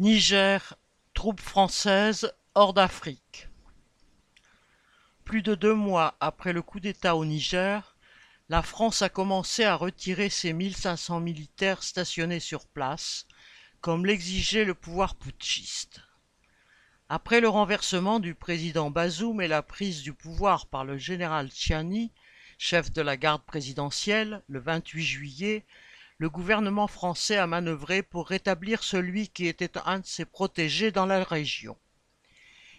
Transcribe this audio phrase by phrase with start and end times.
[0.00, 0.78] Niger,
[1.12, 3.50] troupes françaises hors d'Afrique.
[5.26, 7.98] Plus de deux mois après le coup d'État au Niger,
[8.48, 13.26] la France a commencé à retirer ses 1500 militaires stationnés sur place,
[13.82, 16.00] comme l'exigeait le pouvoir putschiste.
[17.10, 22.10] Après le renversement du président Bazoum et la prise du pouvoir par le général Tchiani,
[22.56, 25.66] chef de la garde présidentielle, le 28 juillet,
[26.20, 31.06] le gouvernement français a manœuvré pour rétablir celui qui était un de ses protégés dans
[31.06, 31.78] la région.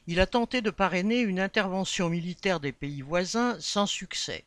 [0.06, 4.46] Il a tenté de parrainer une intervention militaire des pays voisins sans succès.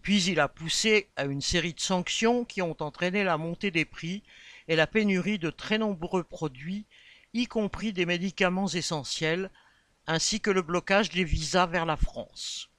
[0.00, 3.84] Puis il a poussé à une série de sanctions qui ont entraîné la montée des
[3.84, 4.22] prix
[4.66, 6.86] et la pénurie de très nombreux produits,
[7.34, 9.50] y compris des médicaments essentiels,
[10.06, 12.70] ainsi que le blocage des visas vers la France.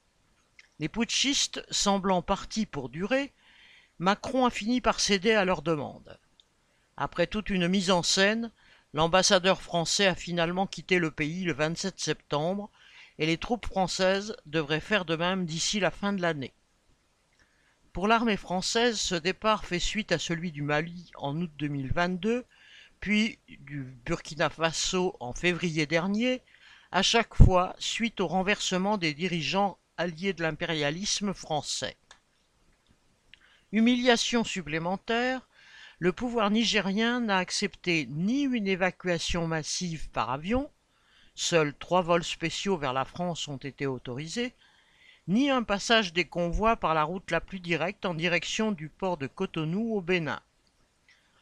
[0.80, 3.34] Les putschistes semblant partis pour durer,
[4.00, 6.20] Macron a fini par céder à leurs demandes.
[6.98, 8.52] Après toute une mise en scène,
[8.94, 12.70] l'ambassadeur français a finalement quitté le pays le 27 septembre
[13.18, 16.54] et les troupes françaises devraient faire de même d'ici la fin de l'année.
[17.92, 22.46] Pour l'armée française, ce départ fait suite à celui du Mali en août 2022,
[23.00, 26.44] puis du Burkina Faso en février dernier,
[26.92, 31.98] à chaque fois suite au renversement des dirigeants alliés de l'impérialisme français.
[33.74, 35.42] Humiliation supplémentaire,
[36.00, 40.72] le pouvoir nigérien n'a accepté ni une évacuation massive par avion,
[41.36, 44.54] seuls trois vols spéciaux vers la France ont été autorisés,
[45.28, 49.18] ni un passage des convois par la route la plus directe en direction du port
[49.18, 50.40] de Cotonou au Bénin.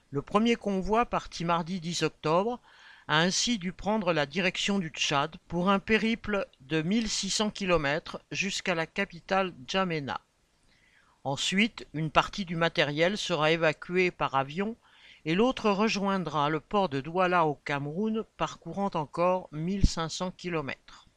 [0.09, 2.59] Le premier convoi, parti mardi 10 octobre,
[3.07, 8.73] a ainsi dû prendre la direction du Tchad pour un périple de 1600 km jusqu'à
[8.73, 10.19] la capitale Djamena.
[11.25, 14.77] Ensuite, une partie du matériel sera évacuée par avion
[15.25, 21.07] et l'autre rejoindra le port de Douala au Cameroun parcourant encore 1500 km.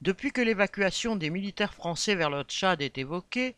[0.00, 3.54] Depuis que l'évacuation des militaires français vers le Tchad est évoquée,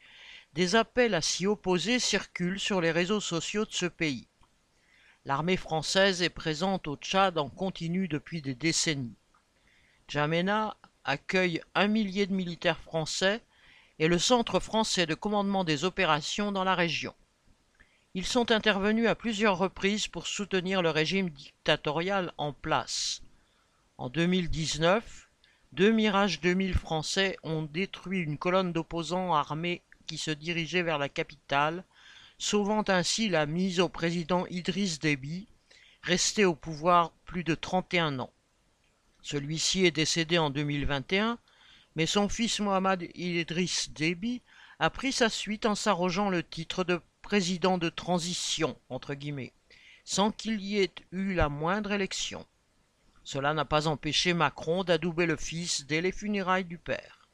[0.52, 4.28] des appels à s'y opposer circulent sur les réseaux sociaux de ce pays.
[5.24, 9.16] L'armée française est présente au Tchad en continu depuis des décennies.
[10.06, 13.40] Djamena accueille un millier de militaires français
[13.98, 17.14] et le centre français de commandement des opérations dans la région.
[18.14, 23.22] Ils sont intervenus à plusieurs reprises pour soutenir le régime dictatorial en place.
[23.98, 25.28] En 2019,
[25.72, 31.08] deux Mirage 2000 français ont détruit une colonne d'opposants armés qui se dirigeait vers la
[31.08, 31.84] capitale,
[32.38, 35.48] sauvant ainsi la mise au président Idriss Déby,
[36.02, 38.32] resté au pouvoir plus de 31 ans.
[39.22, 41.38] Celui-ci est décédé en 2021,
[41.96, 44.42] mais son fils Mohamed Idriss Déby
[44.78, 49.52] a pris sa suite en s'arrogeant le titre de président de transition, entre guillemets,
[50.04, 52.46] sans qu'il y ait eu la moindre élection.
[53.22, 57.28] Cela n'a pas empêché Macron d'adouber le fils dès les funérailles du père.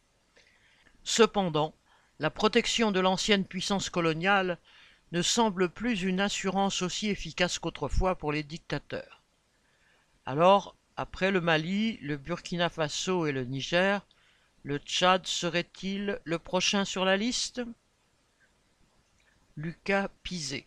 [1.02, 1.74] Cependant,
[2.20, 4.58] la protection de l'ancienne puissance coloniale
[5.12, 9.22] ne semble plus une assurance aussi efficace qu'autrefois pour les dictateurs.
[10.26, 14.06] Alors, après le Mali, le Burkina Faso et le Niger,
[14.62, 17.62] le Tchad serait-il le prochain sur la liste?
[19.56, 20.66] Lucas Pizet